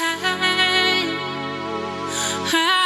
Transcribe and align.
hide. 0.00 2.77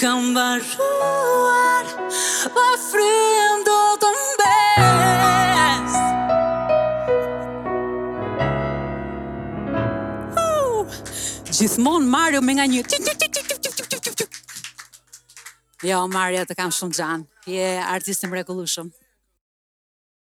kam 0.00 0.34
vazhuar 0.36 1.84
Pa 1.86 2.48
po 2.54 2.64
frem 2.80 3.62
do 3.68 3.76
të 4.02 4.10
mbes 4.16 5.96
uh, 10.42 10.98
Gjithmon 11.52 12.08
Mario 12.12 12.42
me 12.44 12.58
nga 12.58 12.68
një 12.68 12.82
Jo, 15.86 16.02
Mario, 16.10 16.42
të 16.48 16.56
kam 16.58 16.74
shumë 16.74 16.96
gjanë 17.00 17.26
Je 17.56 17.72
artistim 17.88 18.36
regullu 18.36 18.68
shumë 18.68 19.05